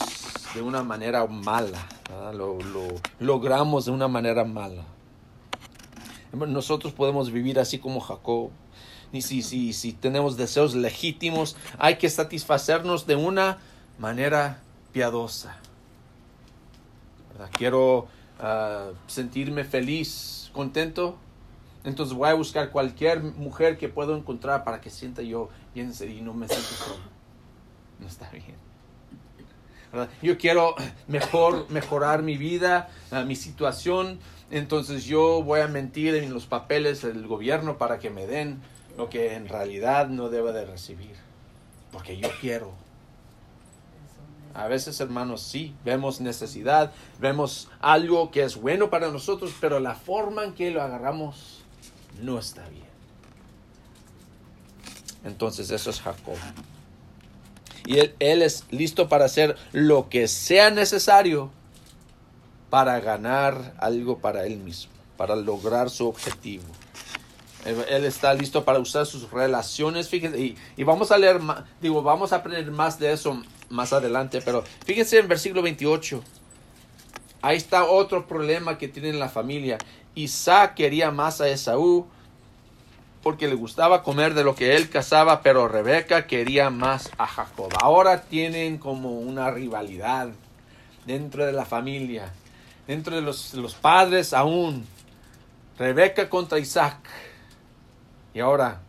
de 0.53 0.61
una 0.61 0.83
manera 0.83 1.25
mala, 1.27 1.87
lo, 2.33 2.59
lo, 2.59 2.87
logramos 3.19 3.85
de 3.85 3.91
una 3.91 4.07
manera 4.07 4.43
mala. 4.43 4.83
Nosotros 6.33 6.93
podemos 6.93 7.31
vivir 7.31 7.59
así 7.59 7.79
como 7.79 7.99
Jacob. 7.99 8.51
Y 9.11 9.23
si, 9.23 9.41
si, 9.41 9.73
si 9.73 9.91
tenemos 9.91 10.37
deseos 10.37 10.73
legítimos, 10.73 11.57
hay 11.77 11.97
que 11.97 12.09
satisfacernos 12.09 13.05
de 13.05 13.17
una 13.17 13.57
manera 13.99 14.61
piadosa. 14.93 15.57
Quiero 17.57 18.07
uh, 18.39 18.93
sentirme 19.07 19.65
feliz, 19.65 20.49
contento. 20.53 21.17
Entonces 21.83 22.15
voy 22.15 22.29
a 22.29 22.33
buscar 22.35 22.71
cualquier 22.71 23.21
mujer 23.21 23.77
que 23.77 23.89
puedo 23.89 24.15
encontrar 24.15 24.63
para 24.63 24.79
que 24.79 24.89
sienta 24.89 25.23
yo 25.23 25.49
bien 25.73 25.91
y 25.99 26.21
no 26.21 26.33
me 26.33 26.47
siento 26.47 26.67
solo. 26.67 27.01
No 27.99 28.07
está 28.07 28.29
bien. 28.29 28.70
Yo 30.21 30.37
quiero 30.37 30.75
mejor, 31.07 31.69
mejorar 31.69 32.23
mi 32.23 32.37
vida, 32.37 32.89
uh, 33.11 33.25
mi 33.25 33.35
situación. 33.35 34.19
Entonces 34.49 35.05
yo 35.05 35.43
voy 35.43 35.61
a 35.61 35.67
mentir 35.67 36.15
en 36.15 36.33
los 36.33 36.45
papeles 36.45 37.01
del 37.01 37.27
gobierno 37.27 37.77
para 37.77 37.99
que 37.99 38.09
me 38.09 38.27
den 38.27 38.61
lo 38.97 39.09
que 39.09 39.35
en 39.35 39.47
realidad 39.47 40.07
no 40.07 40.29
debe 40.29 40.53
de 40.53 40.65
recibir. 40.65 41.15
Porque 41.91 42.17
yo 42.17 42.29
quiero. 42.39 42.71
A 44.53 44.67
veces, 44.67 44.99
hermanos, 44.99 45.41
sí, 45.41 45.73
vemos 45.85 46.19
necesidad, 46.19 46.91
vemos 47.19 47.69
algo 47.79 48.31
que 48.31 48.43
es 48.43 48.57
bueno 48.57 48.89
para 48.89 49.09
nosotros, 49.09 49.53
pero 49.61 49.79
la 49.79 49.95
forma 49.95 50.43
en 50.43 50.53
que 50.53 50.71
lo 50.71 50.81
agarramos 50.81 51.63
no 52.21 52.37
está 52.37 52.67
bien. 52.67 52.91
Entonces, 55.23 55.71
eso 55.71 55.89
es 55.89 56.01
Jacob. 56.01 56.35
Y 57.85 57.99
él, 57.99 58.41
es 58.41 58.65
listo 58.71 59.09
para 59.09 59.25
hacer 59.25 59.55
lo 59.71 60.09
que 60.09 60.27
sea 60.27 60.69
necesario 60.69 61.51
para 62.69 62.99
ganar 62.99 63.73
algo 63.79 64.19
para 64.19 64.45
él 64.45 64.57
mismo, 64.57 64.91
para 65.17 65.35
lograr 65.35 65.89
su 65.89 66.07
objetivo. 66.07 66.63
Él 67.65 68.05
está 68.05 68.33
listo 68.33 68.65
para 68.65 68.79
usar 68.79 69.05
sus 69.05 69.29
relaciones. 69.29 70.09
Fíjense, 70.09 70.55
y, 70.77 70.83
vamos 70.83 71.11
a 71.11 71.17
leer, 71.17 71.39
digo, 71.79 72.01
vamos 72.01 72.33
a 72.33 72.37
aprender 72.37 72.71
más 72.71 72.97
de 72.97 73.11
eso 73.11 73.41
más 73.69 73.93
adelante. 73.93 74.41
Pero 74.43 74.63
fíjense 74.85 75.19
en 75.19 75.27
versículo 75.27 75.61
28. 75.61 76.23
Ahí 77.43 77.57
está 77.57 77.85
otro 77.85 78.27
problema 78.27 78.77
que 78.77 78.87
tiene 78.87 79.13
la 79.13 79.29
familia. 79.29 79.77
Isaac 80.15 80.75
quería 80.75 81.11
más 81.11 81.41
a 81.41 81.49
Esaú 81.49 82.07
porque 83.21 83.47
le 83.47 83.55
gustaba 83.55 84.03
comer 84.03 84.33
de 84.33 84.43
lo 84.43 84.55
que 84.55 84.75
él 84.75 84.89
cazaba, 84.89 85.41
pero 85.41 85.67
Rebeca 85.67 86.25
quería 86.27 86.69
más 86.69 87.11
a 87.17 87.27
Jacob. 87.27 87.71
Ahora 87.81 88.23
tienen 88.23 88.77
como 88.77 89.11
una 89.19 89.51
rivalidad 89.51 90.29
dentro 91.05 91.45
de 91.45 91.51
la 91.51 91.65
familia, 91.65 92.33
dentro 92.87 93.15
de 93.15 93.21
los, 93.21 93.53
los 93.53 93.75
padres 93.75 94.33
aún. 94.33 94.85
Rebeca 95.77 96.29
contra 96.29 96.59
Isaac. 96.59 96.97
Y 98.33 98.39
ahora, 98.39 98.81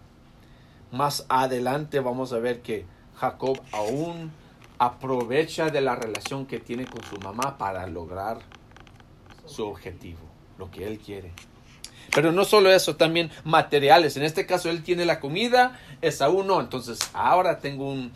más 0.91 1.27
adelante 1.29 2.01
vamos 2.01 2.33
a 2.33 2.39
ver 2.39 2.63
que 2.63 2.87
Jacob 3.17 3.61
aún 3.73 4.33
aprovecha 4.79 5.71
de 5.71 5.81
la 5.81 5.95
relación 5.95 6.47
que 6.47 6.59
tiene 6.59 6.87
con 6.87 7.03
su 7.05 7.19
mamá 7.19 7.57
para 7.57 7.87
lograr 7.87 8.39
su 9.47 9.67
objetivo, 9.67 10.21
lo 10.59 10.71
que 10.71 10.87
él 10.87 10.99
quiere. 10.99 11.33
Pero 12.15 12.31
no 12.31 12.45
solo 12.45 12.71
eso, 12.71 12.97
también 12.97 13.31
materiales. 13.45 14.17
En 14.17 14.23
este 14.23 14.47
caso 14.47 14.69
él 14.69 14.83
tiene 14.83 15.05
la 15.05 15.19
comida, 15.19 15.79
Esaú 16.03 16.43
no. 16.43 16.61
Entonces 16.61 16.99
ahora 17.15 17.59
tengo 17.59 17.89
un, 17.89 18.13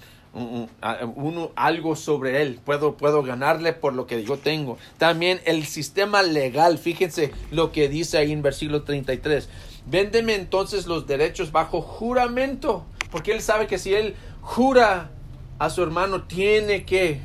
algo 1.56 1.96
sobre 1.96 2.42
él. 2.42 2.60
Puedo, 2.64 2.96
puedo 2.96 3.22
ganarle 3.22 3.72
por 3.72 3.94
lo 3.94 4.06
que 4.06 4.22
yo 4.22 4.36
tengo. 4.36 4.76
También 4.98 5.40
el 5.46 5.64
sistema 5.64 6.22
legal. 6.22 6.78
Fíjense 6.78 7.32
lo 7.50 7.72
que 7.72 7.88
dice 7.88 8.18
ahí 8.18 8.32
en 8.32 8.42
versículo 8.42 8.82
33. 8.82 9.48
Véndeme 9.86 10.34
entonces 10.34 10.86
los 10.86 11.06
derechos 11.06 11.52
bajo 11.52 11.80
juramento, 11.80 12.84
porque 13.10 13.32
él 13.32 13.40
sabe 13.40 13.66
que 13.66 13.78
si 13.78 13.94
él 13.94 14.14
jura 14.42 15.10
a 15.58 15.70
su 15.70 15.82
hermano, 15.82 16.24
tiene 16.24 16.84
que 16.84 17.20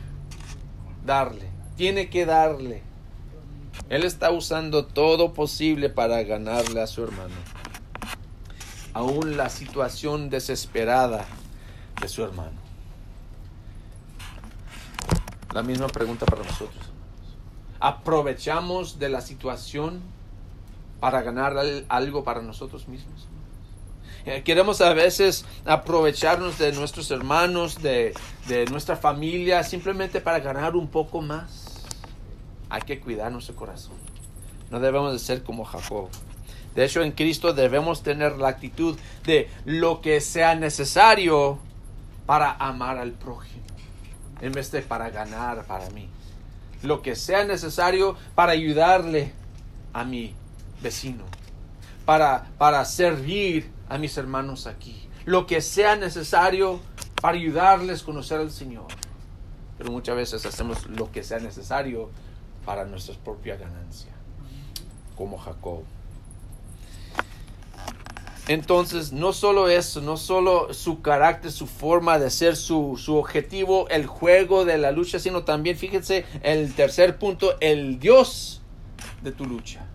darle, 1.05 1.49
tiene 1.75 2.09
que 2.09 2.25
darle. 2.25 2.83
Él 3.89 4.03
está 4.03 4.31
usando 4.31 4.85
todo 4.85 5.33
posible 5.33 5.89
para 5.89 6.23
ganarle 6.23 6.81
a 6.81 6.87
su 6.87 7.03
hermano. 7.03 7.35
Aún 8.93 9.37
la 9.37 9.49
situación 9.49 10.29
desesperada 10.29 11.25
de 12.01 12.07
su 12.07 12.23
hermano. 12.23 12.59
La 15.53 15.63
misma 15.63 15.87
pregunta 15.87 16.25
para 16.25 16.43
nosotros. 16.43 16.85
¿Aprovechamos 17.79 18.99
de 18.99 19.09
la 19.09 19.21
situación 19.21 20.01
para 21.01 21.23
ganar 21.23 21.55
algo 21.89 22.23
para 22.23 22.41
nosotros 22.41 22.87
mismos. 22.87 23.27
Eh, 24.23 24.43
queremos 24.43 24.81
a 24.81 24.93
veces 24.93 25.45
aprovecharnos 25.65 26.59
de 26.59 26.71
nuestros 26.73 27.09
hermanos, 27.09 27.81
de, 27.81 28.13
de, 28.47 28.65
nuestra 28.67 28.95
familia, 28.95 29.63
simplemente 29.63 30.21
para 30.21 30.39
ganar 30.39 30.75
un 30.75 30.87
poco 30.87 31.21
más. 31.21 31.60
Hay 32.71 32.83
que 32.83 33.01
cuidar 33.01 33.29
nuestro 33.33 33.53
corazón. 33.53 33.95
No 34.69 34.79
debemos 34.79 35.11
de 35.11 35.19
ser 35.19 35.43
como 35.43 35.65
Jacob. 35.65 36.07
De 36.73 36.85
hecho, 36.85 37.01
en 37.01 37.11
Cristo 37.11 37.53
debemos 37.53 38.01
tener 38.01 38.37
la 38.37 38.47
actitud 38.47 38.97
de 39.25 39.49
lo 39.65 39.99
que 39.99 40.21
sea 40.21 40.55
necesario 40.55 41.59
para 42.25 42.53
amar 42.53 42.97
al 42.97 43.11
prójimo, 43.11 43.65
en 44.39 44.53
vez 44.53 44.71
de 44.71 44.81
para 44.81 45.09
ganar 45.09 45.65
para 45.65 45.89
mí. 45.89 46.07
Lo 46.81 47.01
que 47.01 47.17
sea 47.17 47.43
necesario 47.43 48.15
para 48.35 48.53
ayudarle 48.53 49.33
a 49.91 50.05
mi 50.05 50.33
vecino, 50.81 51.25
para, 52.05 52.47
para 52.57 52.85
servir 52.85 53.69
a 53.89 53.97
mis 53.97 54.15
hermanos 54.15 54.65
aquí. 54.65 55.09
Lo 55.25 55.45
que 55.45 55.59
sea 55.59 55.97
necesario 55.97 56.79
para 57.21 57.37
ayudarles 57.37 58.01
a 58.01 58.05
conocer 58.05 58.39
al 58.39 58.49
Señor. 58.49 58.87
Pero 59.77 59.91
muchas 59.91 60.15
veces 60.15 60.45
hacemos 60.45 60.85
lo 60.85 61.11
que 61.11 61.21
sea 61.21 61.39
necesario 61.39 62.09
para 62.65 62.85
nuestra 62.85 63.15
propia 63.15 63.55
ganancia, 63.55 64.11
como 65.15 65.37
Jacob. 65.37 65.83
Entonces, 68.47 69.13
no 69.13 69.33
solo 69.33 69.69
eso, 69.69 70.01
no 70.01 70.17
solo 70.17 70.73
su 70.73 71.01
carácter, 71.01 71.51
su 71.51 71.67
forma 71.67 72.17
de 72.19 72.29
ser, 72.29 72.55
su, 72.55 72.97
su, 72.97 73.15
objetivo, 73.15 73.87
el 73.89 74.07
juego 74.07 74.65
de 74.65 74.77
la 74.77 74.91
lucha, 74.91 75.19
sino 75.19 75.43
también, 75.43 75.77
fíjense, 75.77 76.25
el 76.41 76.73
tercer 76.73 77.17
punto, 77.17 77.55
el 77.61 77.99
Dios 77.99 78.61
de 79.21 79.31
tu 79.31 79.45
lucha. 79.45 79.85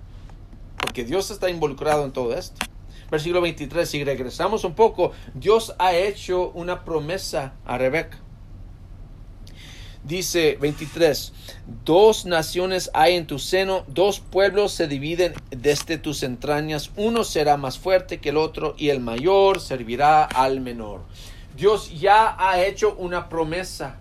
Porque 0.79 1.05
Dios 1.05 1.31
está 1.31 1.51
involucrado 1.51 2.05
en 2.05 2.13
todo 2.13 2.35
esto. 2.35 2.65
Versículo 3.11 3.41
23, 3.41 3.89
si 3.89 4.05
regresamos 4.05 4.65
un 4.65 4.75
poco, 4.75 5.13
Dios 5.35 5.75
ha 5.79 5.95
hecho 5.95 6.51
una 6.51 6.85
promesa 6.85 7.55
a 7.65 7.79
Rebeca. 7.79 8.19
Dice 10.07 10.57
23, 10.61 11.33
dos 11.85 12.27
naciones 12.27 12.93
hay 12.95 13.17
en 13.17 13.27
tu 13.27 13.41
seno, 13.41 13.85
dos 13.89 14.21
pueblos 14.21 14.71
se 14.71 14.87
dividen 14.87 15.35
desde 15.51 15.99
tus 15.99 16.23
entrañas, 16.23 16.93
uno 16.95 17.25
será 17.25 17.57
más 17.57 17.77
fuerte 17.77 18.21
que 18.21 18.29
el 18.29 18.37
otro 18.37 18.77
y 18.79 18.91
el 18.91 19.01
mayor 19.01 19.61
servirá 19.61 20.23
al 20.25 20.61
menor. 20.61 21.01
Dios 21.57 21.99
ya 21.99 22.37
ha 22.39 22.63
hecho 22.63 22.95
una 22.95 23.29
promesa. 23.29 23.97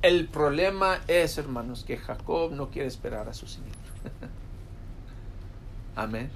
El 0.00 0.28
problema 0.28 1.00
es, 1.08 1.38
hermanos, 1.38 1.82
que 1.84 1.96
Jacob 1.96 2.52
no 2.52 2.70
quiere 2.70 2.86
esperar 2.86 3.28
a 3.28 3.34
su 3.34 3.48
Señor. 3.48 3.74
Amén. 5.96 6.30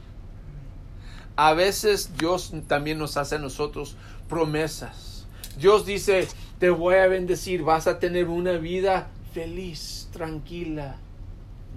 A 1.36 1.54
veces 1.54 2.16
Dios 2.18 2.52
también 2.66 2.98
nos 2.98 3.16
hace 3.16 3.36
a 3.36 3.38
nosotros 3.38 3.94
promesas. 4.28 5.26
Dios 5.58 5.86
dice, 5.86 6.26
te 6.60 6.68
voy 6.68 6.96
a 6.96 7.06
bendecir, 7.08 7.62
vas 7.62 7.86
a 7.86 7.98
tener 7.98 8.28
una 8.28 8.52
vida 8.52 9.08
feliz, 9.32 10.10
tranquila. 10.12 10.96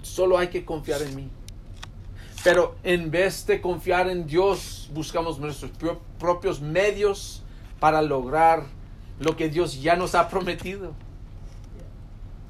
Solo 0.02 0.36
hay 0.36 0.48
que 0.48 0.66
confiar 0.66 1.00
en 1.00 1.16
mí. 1.16 1.30
Pero 2.44 2.76
en 2.84 3.10
vez 3.10 3.46
de 3.46 3.62
confiar 3.62 4.10
en 4.10 4.26
Dios, 4.26 4.90
buscamos 4.92 5.38
nuestros 5.38 5.72
propios 6.18 6.60
medios 6.60 7.42
para 7.80 8.02
lograr 8.02 8.64
lo 9.18 9.34
que 9.34 9.48
Dios 9.48 9.80
ya 9.80 9.96
nos 9.96 10.14
ha 10.14 10.28
prometido. 10.28 10.92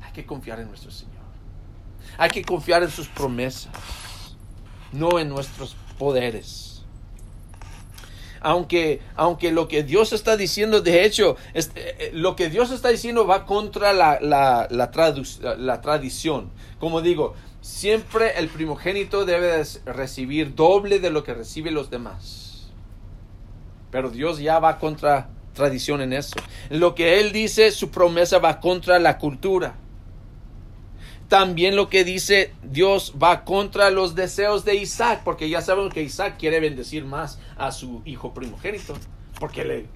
Hay 0.03 0.13
que 0.13 0.27
confiar 0.27 0.59
en 0.59 0.67
nuestro 0.67 0.91
Señor. 0.91 1.15
Hay 2.19 2.31
que 2.31 2.45
confiar 2.45 2.83
en 2.83 2.91
sus 2.91 3.07
promesas, 3.07 3.71
no 4.91 5.21
en 5.21 5.29
nuestros 5.29 5.77
poderes 5.97 6.74
aunque, 8.45 9.01
aunque 9.17 9.51
lo 9.51 9.69
que 9.69 9.83
Dios 9.83 10.13
está 10.13 10.37
diciendo, 10.37 10.83
de 10.83 11.05
hecho, 11.05 11.37
eh, 11.55 12.11
lo 12.13 12.37
que 12.37 12.51
Dios 12.51 12.71
está 12.71 12.91
diciendo 12.91 13.27
va 13.27 13.47
contra 13.47 13.95
la, 13.95 14.19
la, 14.21 14.69
la, 14.71 15.81
tradición. 15.81 16.51
Como 16.79 17.01
digo, 17.01 17.35
siempre 17.63 18.39
el 18.39 18.49
primogénito 18.49 19.25
debe 19.25 19.65
recibir 19.87 20.55
doble 20.55 21.01
de 21.01 21.09
lo 21.09 21.25
que 21.25 21.33
reciben 21.33 21.73
los 21.73 21.89
demás. 21.89 22.69
Pero 23.91 24.11
Dios 24.11 24.39
ya 24.39 24.59
va 24.59 24.79
contra 24.79 25.31
tradición 25.55 26.03
en 26.03 26.13
eso. 26.13 26.37
Lo 26.69 26.95
que 26.95 27.21
Él 27.21 27.33
dice, 27.33 27.71
su 27.71 27.91
promesa 27.91 28.41
va 28.41 28.61
contra 28.61 28.99
la 28.99 29.17
cultura 29.17 29.75
también 31.29 31.77
lo 31.77 31.89
que 31.89 32.05
dice 32.05 32.55
Dios 32.63 33.15
va 33.21 33.45
contra 33.45 33.91
los 33.91 34.15
deseos 34.15 34.65
de 34.65 34.77
Isaac, 34.77 35.23
porque 35.25 35.49
ya 35.49 35.63
sabemos 35.63 35.93
que 35.93 36.03
Isaac 36.03 36.37
quiere 36.39 36.61
bendecir 36.61 37.05
más 37.05 37.39
a 37.57 37.73
su 37.73 38.03
hijo 38.05 38.35
primogénito, 38.35 38.95
porque 39.41 39.65
le 39.65 39.87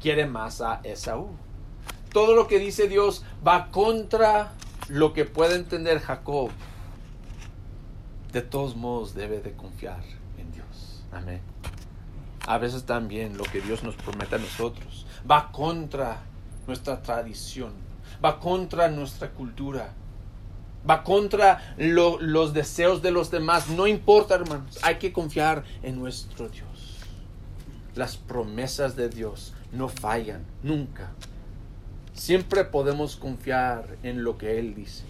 quiere 0.00 0.26
más 0.26 0.60
a 0.60 0.80
Esaú. 0.84 1.30
Todo 2.12 2.34
lo 2.34 2.46
que 2.46 2.58
dice 2.58 2.88
Dios 2.88 3.24
va 3.46 3.70
contra 3.70 4.52
lo 4.88 5.12
que 5.12 5.24
puede 5.24 5.56
entender 5.56 6.00
Jacob. 6.00 6.50
De 8.32 8.42
todos 8.42 8.76
modos 8.76 9.14
debe 9.14 9.40
de 9.40 9.52
confiar 9.52 10.02
en 10.38 10.52
Dios. 10.52 11.04
Amén. 11.12 11.40
A 12.46 12.58
veces 12.58 12.84
también 12.84 13.38
lo 13.38 13.44
que 13.44 13.60
Dios 13.60 13.82
nos 13.84 13.94
promete 13.94 14.34
a 14.34 14.38
nosotros 14.38 15.06
va 15.30 15.52
contra 15.52 16.22
nuestra 16.66 17.02
tradición, 17.02 17.72
va 18.24 18.40
contra 18.40 18.88
nuestra 18.88 19.30
cultura 19.30 19.94
va 20.88 21.04
contra 21.04 21.74
los 21.76 22.52
deseos 22.52 23.02
de 23.02 23.10
los 23.10 23.30
demás. 23.30 23.68
No 23.68 23.86
importa, 23.86 24.34
hermanos, 24.34 24.78
hay 24.82 24.96
que 24.96 25.12
confiar 25.12 25.64
en 25.82 25.98
nuestro 25.98 26.48
Dios. 26.48 26.98
Las 27.94 28.16
promesas 28.16 28.96
de 28.96 29.08
Dios 29.08 29.52
no 29.72 29.88
fallan, 29.88 30.44
nunca. 30.62 31.12
Siempre 32.14 32.64
podemos 32.64 33.16
confiar 33.16 33.96
en 34.02 34.24
lo 34.24 34.38
que 34.38 34.58
Él 34.58 34.74
dice. 34.74 35.04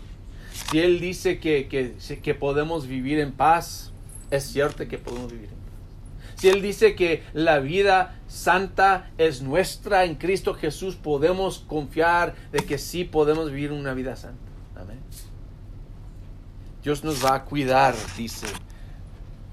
Si 0.71 0.79
Él 0.79 1.01
dice 1.01 1.39
que, 1.39 1.69
que, 1.69 1.95
que 2.21 2.35
podemos 2.35 2.87
vivir 2.87 3.19
en 3.19 3.33
paz, 3.33 3.93
es 4.31 4.45
cierto 4.45 4.87
que 4.87 4.99
podemos 4.99 5.33
vivir 5.33 5.49
en 5.49 5.57
paz. 5.57 5.63
Si 6.37 6.49
Él 6.49 6.61
dice 6.61 6.95
que 6.95 7.23
la 7.35 7.61
vida 7.61 8.21
santa 8.27 9.11
es 9.19 9.43
nuestra 9.43 10.05
en 10.05 10.17
Cristo 10.17 10.55
Jesús, 10.55 10.97
podemos 10.97 11.61
confiar 11.61 12.35
de 12.51 12.61
que 12.61 12.79
sí 12.79 13.05
podemos 13.05 13.51
vivir 13.51 13.73
una 13.73 13.95
vida 13.95 14.17
santa. 14.17 14.52
Dios 16.83 17.05
nos 17.05 17.25
va 17.25 17.35
a 17.37 17.45
cuidar, 17.45 17.95
dice. 18.17 18.49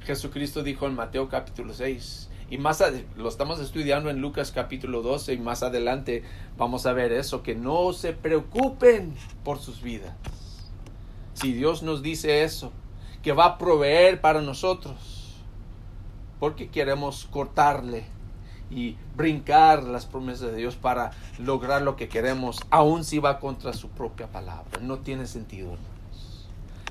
Jesucristo 0.01 0.63
dijo 0.63 0.87
en 0.87 0.95
Mateo 0.95 1.29
capítulo 1.29 1.75
6. 1.75 2.27
Y 2.49 2.57
más 2.57 2.83
lo 3.15 3.29
estamos 3.29 3.59
estudiando 3.59 4.09
en 4.09 4.19
Lucas 4.19 4.51
capítulo 4.51 5.03
12 5.03 5.33
y 5.33 5.37
más 5.37 5.61
adelante 5.61 6.23
vamos 6.57 6.87
a 6.87 6.93
ver 6.93 7.11
eso, 7.11 7.43
que 7.43 7.53
no 7.53 7.93
se 7.93 8.13
preocupen 8.13 9.13
por 9.43 9.59
sus 9.59 9.83
vidas. 9.83 10.15
Si 11.33 11.53
Dios 11.53 11.83
nos 11.83 12.01
dice 12.01 12.43
eso, 12.43 12.71
que 13.21 13.33
va 13.33 13.45
a 13.45 13.57
proveer 13.59 14.19
para 14.21 14.41
nosotros, 14.41 15.35
porque 16.39 16.69
queremos 16.69 17.27
cortarle 17.29 18.05
y 18.71 18.97
brincar 19.15 19.83
las 19.83 20.07
promesas 20.07 20.51
de 20.51 20.57
Dios 20.57 20.75
para 20.75 21.11
lograr 21.37 21.83
lo 21.83 21.95
que 21.95 22.09
queremos, 22.09 22.59
aun 22.71 23.03
si 23.03 23.19
va 23.19 23.39
contra 23.39 23.73
su 23.73 23.89
propia 23.89 24.31
palabra. 24.31 24.79
No 24.81 24.97
tiene 24.97 25.27
sentido. 25.27 25.77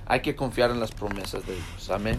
Hay 0.09 0.21
que 0.23 0.35
confiar 0.35 0.71
en 0.71 0.81
las 0.81 0.90
promesas 0.90 1.47
de 1.47 1.55
Dios. 1.55 1.90
Amén. 1.90 2.18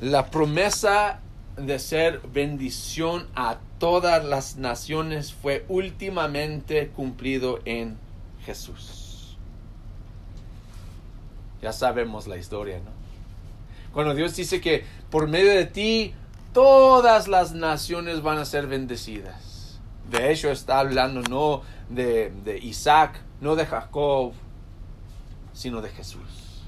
La 0.00 0.30
promesa 0.30 1.20
de 1.56 1.78
ser 1.80 2.20
bendición 2.32 3.26
a 3.34 3.58
todas 3.78 4.24
las 4.24 4.56
naciones 4.56 5.32
fue 5.32 5.64
últimamente 5.68 6.88
cumplido 6.88 7.58
en 7.64 7.98
Jesús. 8.46 9.36
Ya 11.60 11.72
sabemos 11.72 12.28
la 12.28 12.36
historia, 12.36 12.78
¿no? 12.78 12.92
Cuando 13.92 14.14
Dios 14.14 14.36
dice 14.36 14.60
que 14.60 14.84
por 15.10 15.28
medio 15.28 15.50
de 15.50 15.66
ti 15.66 16.14
todas 16.52 17.26
las 17.26 17.52
naciones 17.52 18.22
van 18.22 18.38
a 18.38 18.44
ser 18.44 18.68
bendecidas. 18.68 19.80
De 20.10 20.30
hecho 20.30 20.50
está 20.50 20.78
hablando 20.78 21.22
no 21.22 21.62
de, 21.88 22.32
de 22.44 22.58
Isaac, 22.58 23.20
no 23.40 23.56
de 23.56 23.66
Jacob, 23.66 24.32
sino 25.54 25.80
de 25.80 25.88
Jesús. 25.88 26.62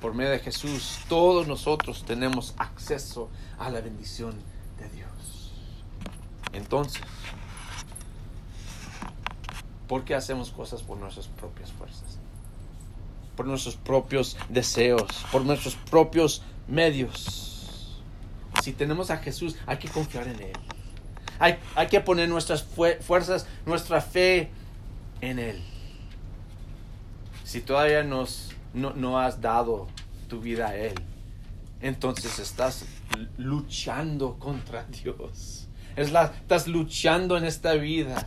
Por 0.00 0.14
medio 0.14 0.30
de 0.30 0.38
Jesús, 0.38 1.00
todos 1.08 1.48
nosotros 1.48 2.04
tenemos 2.06 2.54
acceso 2.58 3.28
a 3.58 3.68
la 3.70 3.80
bendición 3.80 4.34
de 4.78 4.88
Dios. 4.90 5.52
Entonces, 6.52 7.02
¿por 9.88 10.04
qué 10.04 10.14
hacemos 10.14 10.50
cosas 10.50 10.82
por 10.82 10.96
nuestras 10.98 11.26
propias 11.26 11.72
fuerzas? 11.72 12.18
Por 13.36 13.46
nuestros 13.46 13.76
propios 13.76 14.36
deseos, 14.48 15.26
por 15.32 15.44
nuestros 15.44 15.74
propios 15.76 16.42
medios. 16.68 18.00
Si 18.62 18.72
tenemos 18.72 19.10
a 19.10 19.18
Jesús, 19.18 19.56
hay 19.66 19.78
que 19.78 19.88
confiar 19.88 20.28
en 20.28 20.40
Él. 20.40 20.56
Hay, 21.38 21.58
hay 21.74 21.88
que 21.88 22.00
poner 22.00 22.28
nuestras 22.28 22.62
fuerzas, 22.62 23.46
nuestra 23.64 24.00
fe 24.02 24.50
en 25.22 25.38
Él 25.38 25.62
si 27.50 27.60
todavía 27.62 28.04
nos, 28.04 28.50
no, 28.74 29.18
has 29.18 29.40
dado 29.40 29.88
tu 30.28 30.40
vida 30.40 30.68
a 30.68 30.76
Él, 30.76 30.94
entonces 31.80 32.38
estás 32.38 32.84
luchando 33.38 34.38
contra 34.38 34.84
Dios. 35.02 35.66
Estás 35.96 36.68
luchando 36.68 37.36
en 37.36 37.44
esta 37.44 37.72
vida. 37.72 38.24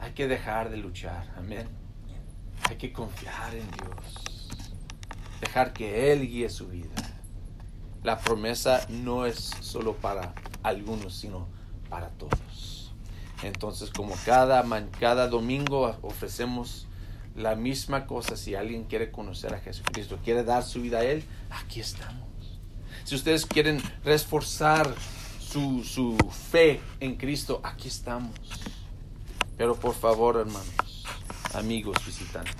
Hay 0.00 0.10
que 0.10 0.26
dejar 0.26 0.70
de 0.70 0.78
luchar. 0.78 1.32
Amén. 1.36 1.68
Hay 2.68 2.74
que 2.78 2.92
confiar 2.92 3.54
en 3.54 3.70
Dios. 3.70 4.48
Dejar 5.40 5.72
que 5.72 6.12
Él 6.12 6.26
guíe 6.26 6.50
su 6.50 6.66
vida. 6.66 6.96
La 8.02 8.18
promesa 8.18 8.84
no 8.88 9.24
es 9.24 9.52
solo 9.60 9.94
para 9.94 10.34
algunos, 10.64 11.14
sino 11.14 11.46
para 11.88 12.08
todos. 12.08 12.92
Entonces, 13.44 13.90
como 13.90 14.16
cada, 14.24 14.64
cada 14.98 15.28
domingo 15.28 15.96
ofrecemos 16.02 16.88
la 17.36 17.54
misma 17.54 18.06
cosa 18.06 18.36
si 18.36 18.54
alguien 18.54 18.84
quiere 18.84 19.10
conocer 19.10 19.54
a 19.54 19.60
Jesucristo, 19.60 20.18
quiere 20.22 20.44
dar 20.44 20.62
su 20.62 20.82
vida 20.82 20.98
a 20.98 21.04
Él, 21.04 21.24
aquí 21.50 21.80
estamos. 21.80 22.28
Si 23.04 23.14
ustedes 23.14 23.46
quieren 23.46 23.82
reforzar 24.04 24.94
su, 25.40 25.82
su 25.84 26.16
fe 26.50 26.80
en 27.00 27.16
Cristo, 27.16 27.60
aquí 27.64 27.88
estamos. 27.88 28.34
Pero 29.56 29.76
por 29.76 29.94
favor, 29.94 30.36
hermanos, 30.36 31.04
amigos 31.54 31.96
visitantes, 32.06 32.54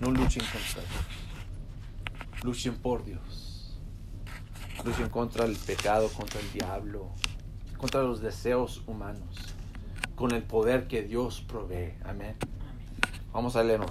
no 0.00 0.10
luchen 0.10 0.42
contra 0.44 0.82
Dios. 0.82 2.42
Luchen 2.42 2.76
por 2.76 3.04
Dios. 3.04 3.76
Luchen 4.84 5.08
contra 5.08 5.46
el 5.46 5.56
pecado, 5.56 6.08
contra 6.10 6.40
el 6.40 6.52
diablo, 6.52 7.10
contra 7.76 8.02
los 8.02 8.20
deseos 8.20 8.82
humanos, 8.86 9.36
con 10.14 10.32
el 10.32 10.42
poder 10.42 10.86
que 10.86 11.02
Dios 11.02 11.40
provee. 11.40 11.94
Amén. 12.04 12.36
Vamos 13.36 13.54
a 13.54 13.62
leernos. 13.62 13.90